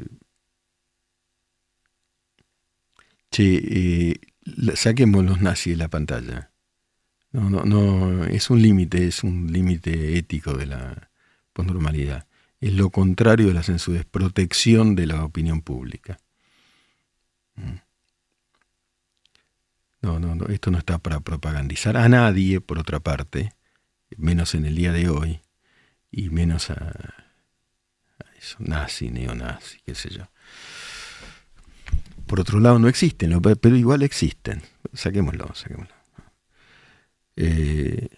[3.30, 6.52] che, eh, saquemos los nazis de la pantalla.
[7.32, 11.10] No, no, no, es un límite, es un límite ético de la
[11.52, 12.28] posnormalidad.
[12.62, 16.20] Es lo contrario de la censura, es protección de la opinión pública.
[17.56, 17.83] Mm.
[20.04, 23.54] No, no, no, esto no está para propagandizar a nadie, por otra parte,
[24.18, 25.40] menos en el día de hoy,
[26.12, 26.92] y menos a,
[28.38, 30.30] eso, nazi, neonazi, qué sé yo.
[32.28, 34.62] Por otro lado, no existen, pero igual existen.
[34.92, 35.96] Saquémoslo, saquémoslo.
[37.38, 38.10] Eh,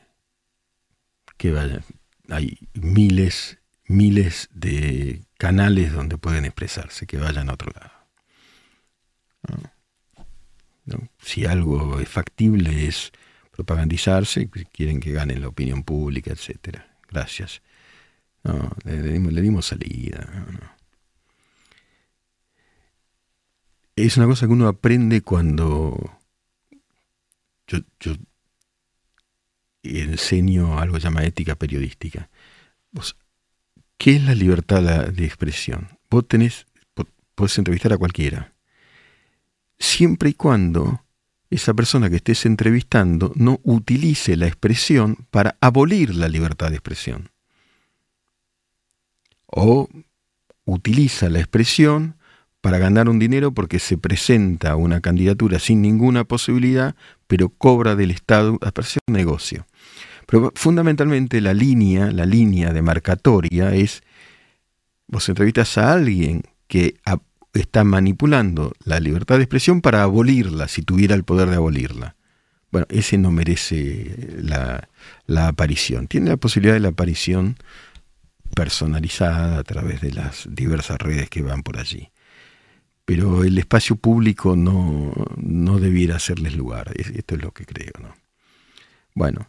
[1.38, 1.84] que vaya,
[2.30, 7.92] hay miles, miles de canales donde pueden expresarse, que vayan a otro lado.
[11.22, 13.12] Si algo es factible es
[13.52, 16.98] propagandizarse, quieren que ganen la opinión pública, etcétera.
[17.10, 17.62] Gracias.
[18.84, 20.28] le, dimos, salida.
[23.96, 26.20] Es una cosa que uno aprende cuando
[27.68, 28.16] yo, yo
[29.84, 32.30] enseño algo que se llama ética periodística.
[33.98, 35.98] ¿Qué es la libertad de expresión?
[36.10, 36.66] Vos tenés,
[37.36, 38.55] podés entrevistar a cualquiera.
[39.78, 41.02] Siempre y cuando
[41.50, 47.30] esa persona que estés entrevistando no utilice la expresión para abolir la libertad de expresión.
[49.48, 49.88] O
[50.66, 52.16] utiliza la expresión
[52.62, 56.96] para ganar un dinero porque se presenta una candidatura sin ninguna posibilidad,
[57.28, 58.72] pero cobra del Estado, a
[59.08, 59.68] un negocio.
[60.26, 64.02] Pero fundamentalmente la línea, la línea demarcatoria es,
[65.08, 66.96] vos entrevistas a alguien que
[67.56, 72.16] está manipulando la libertad de expresión para abolirla, si tuviera el poder de abolirla.
[72.72, 74.90] Bueno, ese no merece la,
[75.48, 76.08] aparición.
[76.08, 77.56] Tiene la posibilidad de la aparición
[78.54, 82.12] personalizada a través de las diversas redes que van por allí.
[83.06, 86.92] Pero el espacio público no, no debiera hacerles lugar.
[86.96, 87.94] Esto es lo que creo.
[88.02, 88.16] ¿no?
[89.14, 89.48] Bueno,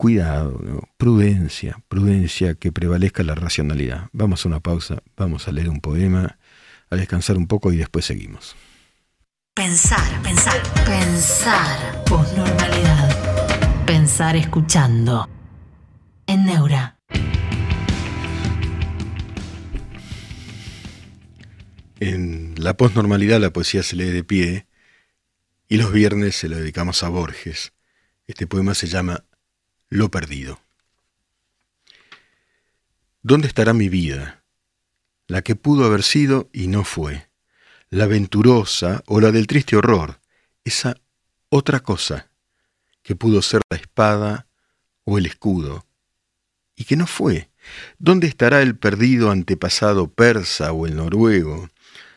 [0.00, 4.08] cuidado, prudencia, prudencia, que prevalezca la racionalidad.
[4.12, 6.38] Vamos a una pausa, vamos a leer un poema,
[6.88, 8.56] a descansar un poco y después seguimos.
[9.52, 12.02] Pensar, pensar, pensar.
[12.06, 13.84] Posnormalidad.
[13.84, 15.28] Pensar escuchando.
[16.26, 16.96] En Neura.
[22.00, 24.66] En la posnormalidad la poesía se lee de pie
[25.68, 27.74] y los viernes se lo dedicamos a Borges.
[28.26, 29.24] Este poema se llama
[29.90, 30.60] lo perdido.
[33.22, 34.42] ¿Dónde estará mi vida?
[35.26, 37.28] La que pudo haber sido y no fue,
[37.90, 40.20] la venturosa o la del triste horror,
[40.64, 40.96] esa
[41.48, 42.30] otra cosa
[43.02, 44.46] que pudo ser la espada
[45.04, 45.86] o el escudo,
[46.76, 47.50] y que no fue.
[47.98, 51.68] ¿Dónde estará el perdido antepasado persa o el noruego,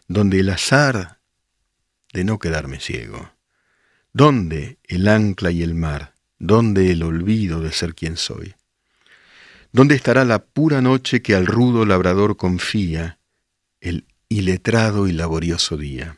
[0.08, 1.20] donde el azar
[2.14, 3.34] de no quedarme ciego?
[4.14, 6.13] ¿Dónde el ancla y el mar?
[6.46, 8.54] ¿Dónde el olvido de ser quien soy?
[9.72, 13.18] ¿Dónde estará la pura noche que al rudo labrador confía
[13.80, 16.18] el iletrado y laborioso día,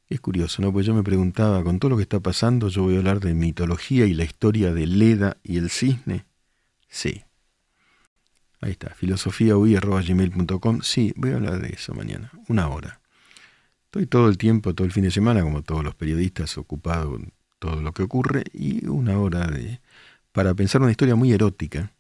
[0.09, 0.71] Es curioso, ¿no?
[0.71, 3.33] Pues yo me preguntaba, con todo lo que está pasando, yo voy a hablar de
[3.33, 6.25] mitología y la historia de Leda y el cisne.
[6.89, 7.23] Sí.
[8.61, 10.81] Ahí está, filosofiaui.gmail.com.
[10.81, 13.01] Sí, voy a hablar de eso mañana, una hora.
[13.87, 17.33] Estoy todo el tiempo, todo el fin de semana, como todos los periodistas, ocupado con
[17.59, 19.81] todo lo que ocurre, y una hora de,
[20.31, 21.91] para pensar una historia muy erótica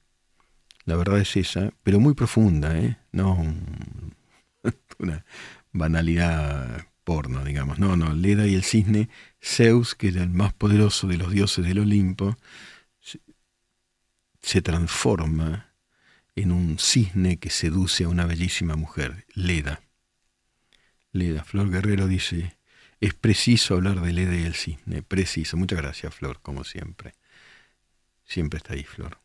[0.87, 2.97] la verdad es esa, pero muy profunda, ¿eh?
[3.11, 3.37] No
[4.99, 5.25] una
[5.73, 7.77] banalidad porno, digamos.
[7.77, 9.09] No, no, Leda y el cisne,
[9.43, 12.37] Zeus, que era el más poderoso de los dioses del Olimpo,
[14.41, 15.73] se transforma
[16.37, 19.81] en un cisne que seduce a una bellísima mujer, Leda.
[21.43, 22.57] Flor Guerrero dice,
[22.99, 25.57] es preciso hablar de Leda y cisne, preciso.
[25.57, 27.13] Muchas gracias, Flor, como siempre.
[28.25, 29.19] Siempre está ahí, Flor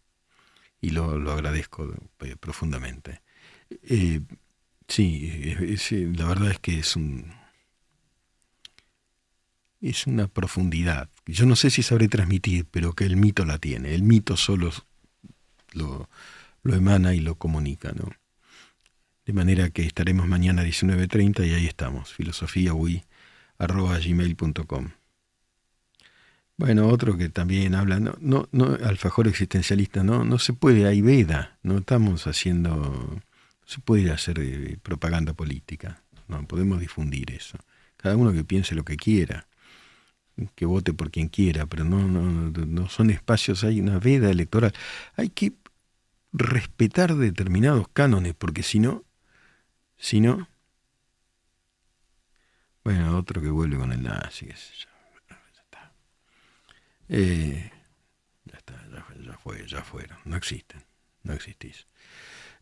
[0.82, 3.22] y lo, agradezco eh, profundamente.
[3.84, 4.20] Eh,
[4.88, 7.32] sí, la verdad es que es un
[9.80, 11.08] es una profundidad.
[11.26, 13.94] Yo no sé si sabré transmitir, pero que el mito la tiene.
[13.94, 14.70] El mito solo
[15.72, 16.08] lo,
[16.62, 18.10] lo emana y lo comunica, ¿no?
[19.32, 24.90] De manera que estaremos mañana a 19.30 y ahí estamos, filosofiaui.gmail.com.
[26.58, 31.56] Bueno, otro que también habla, no, no, alfajor existencialista, no, no se puede, hay veda,
[31.62, 33.22] no estamos haciendo, no
[33.64, 37.56] se puede hacer eh, propaganda política, no podemos difundir eso.
[37.96, 39.46] Cada uno que piense lo que quiera,
[40.54, 44.74] que vote por quien quiera, pero no, no, no son espacios, hay una veda electoral.
[45.16, 45.54] Hay que
[46.34, 49.06] respetar determinados cánones, porque si no,
[50.02, 50.48] si no,
[52.82, 54.88] bueno, otro que vuelve con el nazi, qué sé yo.
[57.08, 57.70] Eh,
[58.44, 58.88] ya está,
[59.24, 60.82] ya, fue, ya fueron, no existen,
[61.22, 61.86] no existís.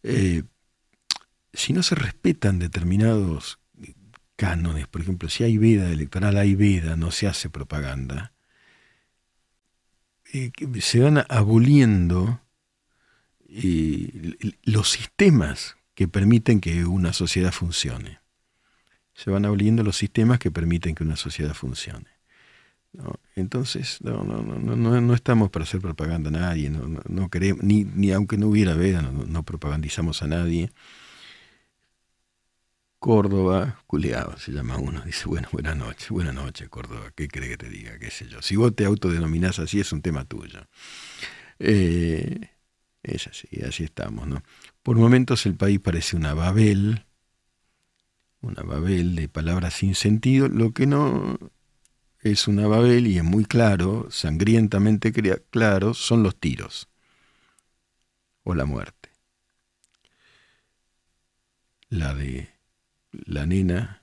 [0.02, 0.42] Eh,
[1.54, 3.58] si no se respetan determinados
[4.36, 8.34] cánones, por ejemplo, si hay veda electoral, hay veda, no se hace propaganda,
[10.34, 12.42] eh, se van aboliendo
[14.64, 18.20] los sistemas que permiten que una sociedad funcione.
[19.14, 22.20] Se van aboliendo los sistemas que permiten que una sociedad funcione.
[23.36, 27.62] Entonces, no, no, no, no, no estamos para hacer propaganda a nadie, no, no, queremos,
[27.62, 30.72] ni, ni aunque no hubiera veda, no, propagandizamos a nadie.
[32.98, 37.56] Córdoba, culeado, se llama uno, dice, bueno, buenas noches, buenas noches, Córdoba, ¿qué cree que
[37.56, 37.98] te diga?
[37.98, 38.42] ¿Qué sé yo?
[38.42, 40.66] Si vos te autodenominás así, es un tema tuyo.
[41.58, 42.50] Eh,
[43.02, 44.42] es así, así estamos, ¿no?
[44.82, 47.04] Por momentos el país parece una Babel,
[48.40, 51.38] una Babel de palabras sin sentido, lo que no
[52.20, 55.12] es una Babel y es muy claro, sangrientamente
[55.50, 56.88] claro, son los tiros
[58.42, 59.10] o la muerte.
[61.88, 62.50] La de
[63.12, 64.02] la nena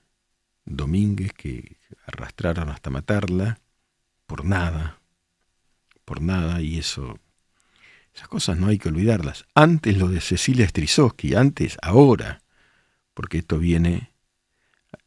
[0.64, 3.58] Domínguez que arrastraron hasta matarla
[4.26, 5.00] por nada,
[6.04, 7.18] por nada, y eso,
[8.18, 9.46] esas cosas no hay que olvidarlas.
[9.54, 12.42] Antes lo de Cecilia Strisowski, antes, ahora,
[13.14, 14.10] porque esto viene,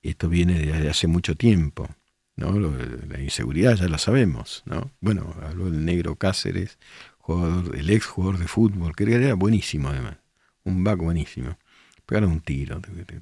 [0.02, 1.90] esto viene de hace mucho tiempo
[2.38, 2.58] ¿no?
[2.58, 4.92] la inseguridad ya lo sabemos, ¿no?
[5.02, 6.80] Bueno, habló del negro Cáceres,
[7.18, 10.16] jugador, el ex jugador de fútbol, que era buenísimo además,
[10.64, 11.58] un back buenísimo.
[12.06, 13.22] Pegaron un tiro, te,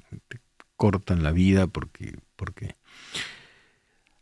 [0.76, 2.76] cortan la vida porque, porque.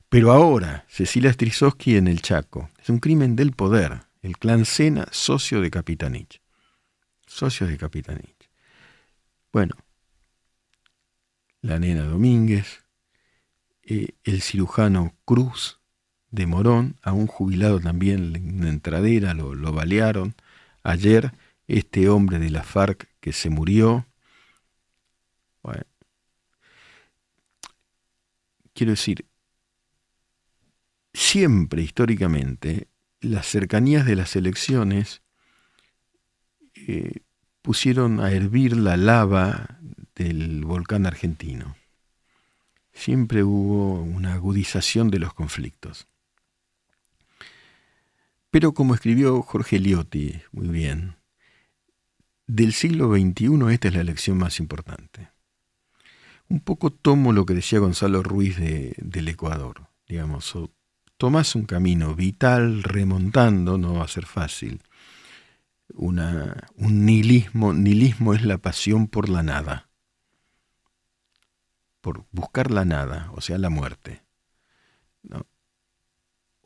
[0.09, 5.09] Pero ahora, Cecilia Strisowski en el Chaco, es un crimen del poder, el clan Sena,
[5.11, 6.43] socio de Capitanich.
[7.27, 8.51] Socios de Capitanich.
[9.53, 9.75] Bueno,
[11.63, 12.85] la nena Domínguez,
[13.83, 15.81] eh, el cirujano Cruz
[16.31, 20.35] de Morón, a un jubilado también en entradera, lo, lo balearon.
[20.83, 21.33] Ayer,
[21.67, 24.05] este hombre de la FARC que se murió.
[28.75, 29.27] quiero decir,
[31.13, 32.88] siempre históricamente
[33.21, 35.23] las cercanías de las elecciones
[36.75, 37.21] eh,
[37.63, 39.79] pusieron a hervir la lava
[40.15, 41.77] del volcán argentino
[42.99, 46.09] siempre hubo una agudización de los conflictos.
[48.51, 51.17] Pero como escribió Jorge Liotti muy bien,
[52.47, 55.29] del siglo XXI esta es la elección más importante.
[56.49, 60.55] Un poco tomo lo que decía Gonzalo Ruiz del Ecuador, digamos,
[61.19, 64.81] tomás un camino vital remontando, no va a ser fácil.
[65.95, 66.17] Un
[67.05, 69.89] nihilismo, nihilismo es la pasión por la nada,
[72.01, 74.23] por buscar la nada, o sea, la muerte.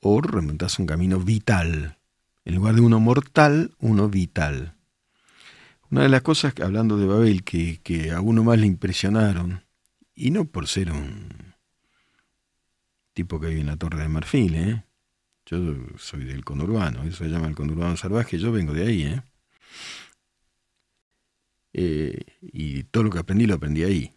[0.01, 1.99] O remontás un camino vital,
[2.45, 4.75] en lugar de uno mortal, uno vital.
[5.91, 9.65] Una de las cosas, hablando de Babel, que, que a uno más le impresionaron,
[10.15, 11.52] y no por ser un
[13.13, 14.85] tipo que vive en la Torre de Marfil, ¿eh?
[15.47, 15.59] Yo
[15.99, 19.23] soy del conurbano, eso se llama el conurbano salvaje, yo vengo de ahí, ¿eh?
[21.73, 22.25] ¿eh?
[22.41, 24.15] y todo lo que aprendí lo aprendí ahí.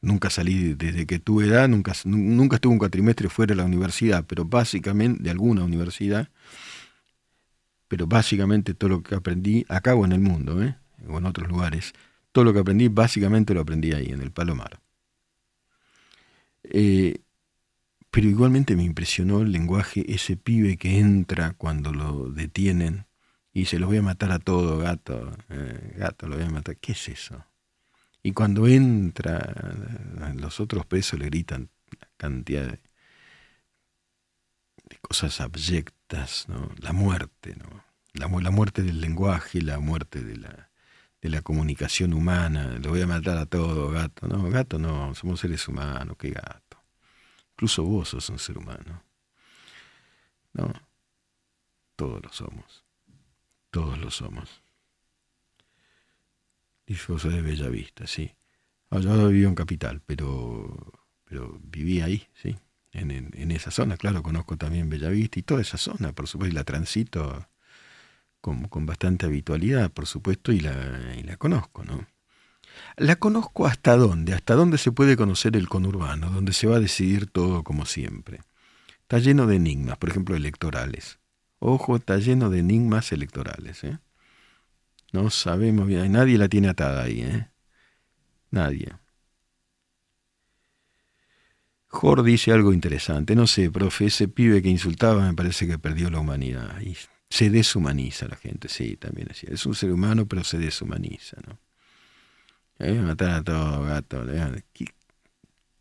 [0.00, 4.24] Nunca salí desde que tuve edad, nunca, nunca estuve un cuatrimestre fuera de la universidad,
[4.26, 6.28] pero básicamente, de alguna universidad,
[7.88, 10.76] pero básicamente todo lo que aprendí, acá o en el mundo, ¿eh?
[11.08, 11.92] o en otros lugares,
[12.32, 14.80] todo lo que aprendí básicamente lo aprendí ahí, en el Palomar.
[16.70, 17.22] Eh,
[18.10, 23.06] pero igualmente me impresionó el lenguaje, ese pibe que entra cuando lo detienen
[23.52, 26.76] y se los voy a matar a todo, gato, eh, gato, lo voy a matar.
[26.76, 27.44] ¿Qué es eso?
[28.22, 29.54] Y cuando entra,
[30.34, 31.70] los otros presos le gritan
[32.16, 32.80] cantidad de,
[35.00, 36.70] cosas abyectas, ¿no?
[36.80, 37.84] La muerte, ¿no?
[38.14, 40.70] La, la, muerte del lenguaje, la muerte de la,
[41.26, 42.78] de la comunicación humana.
[42.80, 44.28] Lo voy a matar a todo, gato.
[44.28, 46.78] No, gato no, somos seres humanos, qué gato.
[47.54, 49.02] Incluso vos sos un ser humano.
[50.52, 50.72] No,
[51.96, 52.84] todos lo somos.
[53.70, 54.62] Todos lo somos.
[57.06, 58.32] José de Bellavista, sí.
[58.90, 60.76] Ah, yo vivo en Capital, pero,
[61.24, 62.56] pero viví ahí, sí.
[62.92, 66.54] En, en, esa zona, claro, conozco también Bellavista y toda esa zona, por supuesto, y
[66.54, 67.48] la transito
[68.68, 72.06] con, bastante habitualidad, por supuesto, y la, y la conozco, ¿no?
[72.96, 76.80] La conozco hasta dónde, hasta dónde se puede conocer el conurbano, donde se va a
[76.80, 78.40] decidir todo como siempre.
[79.00, 81.18] Está lleno de enigmas, por ejemplo, electorales.
[81.58, 83.82] Ojo, está lleno de enigmas electorales.
[83.84, 83.98] ¿eh?
[85.12, 87.48] No sabemos bien, nadie la tiene atada ahí, ¿eh?
[88.50, 88.92] Nadie.
[91.88, 93.34] Jor dice algo interesante.
[93.34, 96.80] No sé, profe, ese pibe que insultaba me parece que perdió la humanidad.
[96.80, 96.96] Y
[97.28, 101.58] se deshumaniza la gente, sí, también es Es un ser humano, pero se deshumaniza, ¿no?
[103.02, 104.24] Matar a todo gato.
[104.72, 104.84] ¿Qué,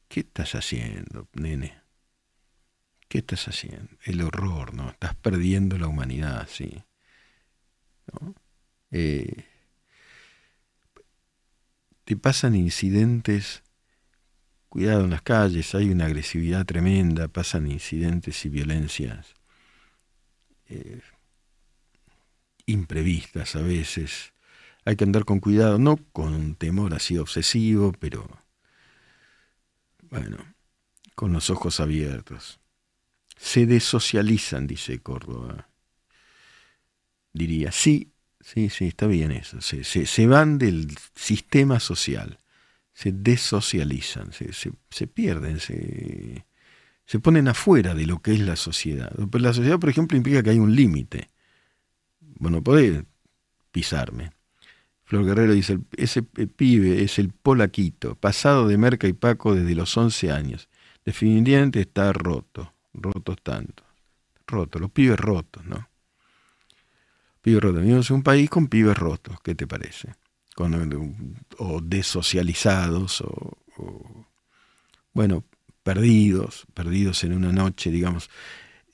[0.07, 1.77] ¿Qué estás haciendo, nene?
[3.07, 3.97] ¿Qué estás haciendo?
[4.03, 4.89] El horror, ¿no?
[4.89, 6.83] Estás perdiendo la humanidad, sí.
[8.11, 8.35] ¿No?
[8.91, 9.45] Eh,
[12.05, 13.63] te pasan incidentes,
[14.69, 19.33] cuidado en las calles, hay una agresividad tremenda, pasan incidentes y violencias
[20.67, 21.01] eh,
[22.65, 24.33] imprevistas a veces.
[24.85, 28.29] Hay que andar con cuidado, no con temor así obsesivo, pero
[30.09, 30.37] bueno,
[31.15, 32.59] con los ojos abiertos.
[33.37, 35.69] Se desocializan, dice Córdoba.
[37.33, 38.13] Diría, sí,
[38.45, 39.59] Sí, sí, está bien eso.
[39.59, 42.37] Se, se, van del sistema social,
[42.93, 46.45] se desocializan, se, se pierden, se,
[47.07, 49.11] se ponen afuera de lo que es la sociedad.
[49.31, 51.31] Pero la sociedad, por ejemplo, implica que hay un límite.
[52.35, 53.03] Bueno, podés
[53.71, 54.31] pisarme.
[55.05, 59.95] Flor Guerrero dice, ese pibe es el polaquito, pasado de Merca y Paco desde los
[59.95, 60.67] 11 años.
[61.05, 63.83] Definitivamente está roto, rotos tanto.
[64.47, 65.87] Roto, los pibes rotos, ¿no?
[67.41, 67.81] Pibes rotos.
[67.81, 70.15] Vivimos en un país con pibes rotos, ¿qué te parece?
[70.55, 74.27] Con, o desocializados, o,
[75.13, 75.43] bueno,
[75.83, 78.31] perdidos, perdidos en una noche, digamos,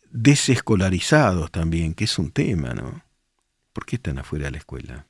[0.09, 3.01] desescolarizados también, que es un tema, ¿no?
[3.73, 5.07] ¿Por qué están afuera de la escuela?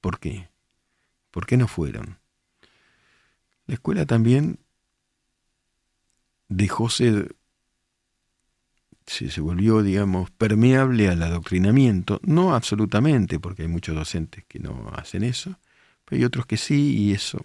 [0.00, 0.48] ¿Por qué?
[1.30, 2.18] ¿Por qué no fueron?
[3.66, 4.58] La escuela también
[6.48, 7.36] dejó ser
[9.06, 15.24] se, volvió, digamos, permeable al adoctrinamiento, no absolutamente, porque hay muchos docentes que no hacen
[15.24, 15.58] eso,
[16.04, 17.40] pero hay otros que sí, y eso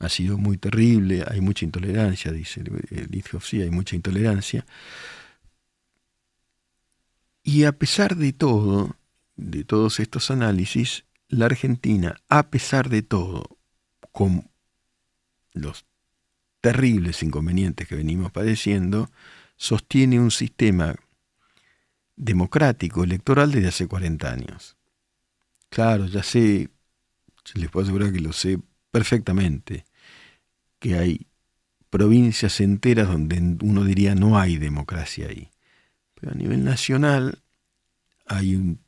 [0.00, 2.62] ha sido muy terrible, hay mucha intolerancia, dice
[3.10, 4.64] Lithoff, sí, hay mucha intolerancia.
[7.50, 8.94] Y a pesar de todo,
[9.36, 13.56] de todos estos análisis, la Argentina, a pesar de todo,
[14.12, 14.50] con
[15.54, 15.86] los
[16.60, 19.10] terribles inconvenientes que venimos padeciendo,
[19.56, 20.94] sostiene un sistema
[22.16, 24.76] democrático, electoral desde hace 40 años.
[25.70, 26.68] Claro, ya sé,
[27.54, 28.58] les puedo asegurar que lo sé
[28.90, 29.86] perfectamente,
[30.78, 31.26] que hay
[31.88, 35.48] provincias enteras donde uno diría no hay democracia ahí.
[36.20, 37.42] Pero a nivel nacional
[38.26, 38.80] hay un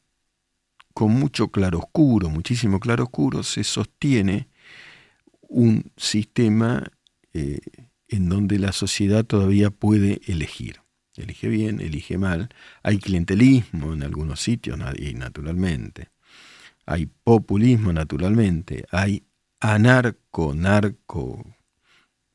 [0.93, 4.49] con mucho claroscuro, muchísimo claroscuro, se sostiene
[5.49, 6.85] un sistema
[7.33, 7.61] eh,
[8.09, 10.81] en donde la sociedad todavía puede elegir.
[11.17, 12.49] Elige bien, elige mal.
[12.83, 16.09] Hay clientelismo en algunos sitios, y naturalmente.
[16.87, 18.85] Hay populismo, naturalmente.
[18.91, 19.25] Hay
[19.61, 21.45] anarco, narco,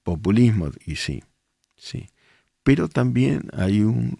[0.03, 1.23] populismo, y sí,
[1.75, 2.09] sí.
[2.63, 4.17] Pero también hay un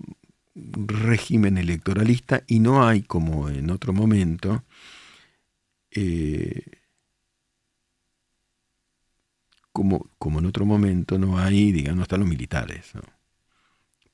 [0.56, 4.64] régimen electoralista y no hay, como en otro momento,
[5.92, 6.64] eh,
[9.72, 12.94] como, como en otro momento no hay, digamos, están los militares.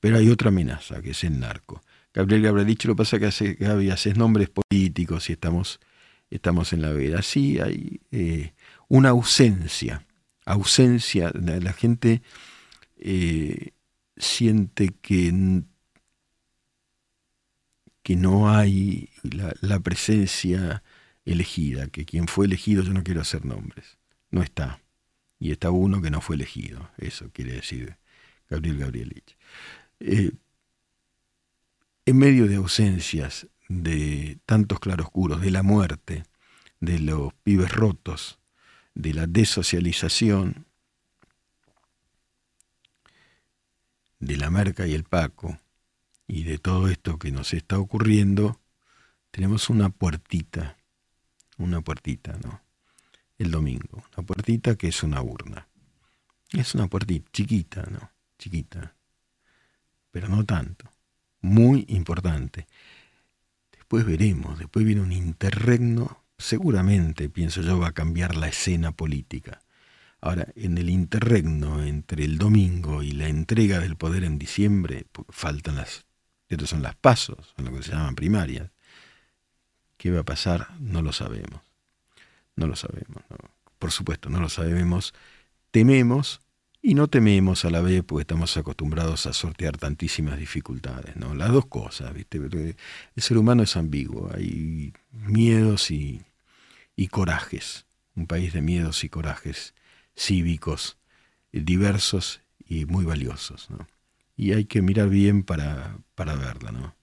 [0.00, 1.82] Pero hay otra amenaza, que es el narco.
[2.12, 5.80] Gabriel habrá dicho, lo que pasa que hace, Gaby, haces nombres políticos y estamos,
[6.28, 7.22] estamos en la vera.
[7.22, 8.52] Sí, hay eh,
[8.88, 10.04] una ausencia,
[10.44, 12.22] ausencia, la, la gente
[12.96, 13.70] eh,
[14.16, 15.62] siente que,
[18.02, 20.82] que no hay la, presencia
[21.24, 23.98] elegida, que quien fue elegido, yo no quiero hacer nombres,
[24.30, 24.80] no está
[25.38, 26.90] y está uno que no fue elegido.
[26.98, 27.96] Eso quiere decir
[28.48, 29.36] Gabriel Gabrielich.
[30.00, 30.32] Eh,
[32.06, 36.24] en medio de ausencias de tantos claroscuros, de la muerte,
[36.80, 38.38] de los pibes rotos,
[38.94, 40.66] de la desocialización,
[44.18, 45.58] de la merca y el paco,
[46.32, 48.58] y de todo esto que nos está ocurriendo,
[49.30, 50.78] tenemos una puertita,
[51.58, 52.62] una puertita, ¿no?
[53.36, 54.02] el domingo.
[54.16, 55.68] Una puertita que es una urna.
[56.50, 58.10] Es una puertita chiquita, ¿no?
[58.38, 58.94] Chiquita.
[60.10, 60.90] Pero no tanto.
[61.42, 62.66] Muy importante.
[63.70, 69.60] Después veremos, después viene un interregno, seguramente, pienso yo, va a cambiar la escena política.
[70.22, 75.76] Ahora, en el interregno entre el domingo y la entrega del poder en diciembre, faltan
[75.76, 76.06] las,
[76.54, 78.70] estos son las pasos, son lo que se llaman primarias.
[79.96, 80.68] ¿Qué va a pasar?
[80.80, 81.60] No lo sabemos.
[82.56, 83.22] No lo sabemos.
[83.78, 85.14] Por supuesto, no lo sabemos.
[85.70, 86.40] Tememos
[86.82, 91.16] y no tememos a la vez porque estamos acostumbrados a sortear tantísimas dificultades.
[91.16, 91.34] ¿no?
[91.34, 92.38] Las dos cosas, ¿viste?
[92.38, 94.30] El ser humano es ambiguo.
[94.34, 96.22] Hay miedos y,
[96.96, 97.86] y corajes.
[98.16, 99.74] Un país de miedos y corajes
[100.16, 100.98] cívicos
[101.52, 103.70] diversos y muy valiosos.
[103.70, 103.86] ¿no?
[104.36, 106.72] Y hay que mirar bien para, para verla.
[106.72, 106.96] ¿no?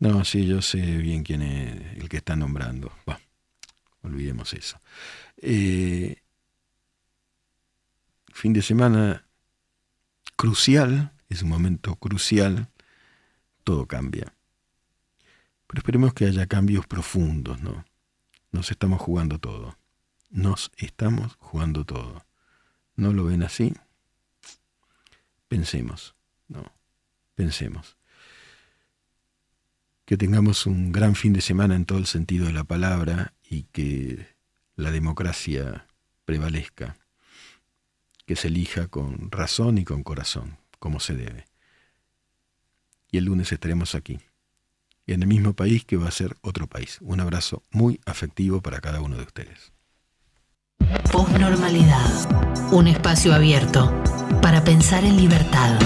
[0.00, 2.90] No, sí, yo sé bien quién es el que está nombrando.
[3.04, 3.20] Bueno,
[4.02, 4.80] olvidemos eso.
[5.36, 6.16] Eh,
[8.32, 9.26] fin de semana
[10.36, 12.70] crucial, es un momento crucial,
[13.62, 14.32] todo cambia.
[15.66, 17.84] Pero esperemos que haya cambios profundos, ¿no?
[18.52, 19.76] Nos estamos jugando todo.
[20.30, 22.24] Nos estamos jugando todo.
[23.00, 23.72] ¿No lo ven así?
[25.48, 26.14] Pensemos,
[26.48, 26.70] ¿no?
[27.34, 27.96] Pensemos
[30.04, 33.62] que tengamos un gran fin de semana en todo el sentido de la palabra y
[33.62, 34.26] que
[34.76, 35.86] la democracia
[36.26, 36.98] prevalezca,
[38.26, 41.46] que se elija con razón y con corazón, como se debe.
[43.10, 44.20] Y el lunes estaremos aquí,
[45.06, 46.98] en el mismo país que va a ser otro país.
[47.00, 49.72] Un abrazo muy afectivo para cada uno de ustedes.
[51.12, 53.92] Postnormalidad, un espacio abierto
[54.42, 55.78] para pensar en libertad.